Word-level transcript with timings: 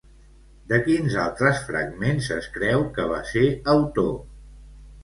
De 0.71 0.79
quins 0.87 1.17
altres 1.25 1.61
fragments 1.67 2.31
es 2.39 2.49
creu 2.59 2.87
que 2.99 3.07
va 3.13 3.23
ser 3.35 3.47
autor? 3.79 4.15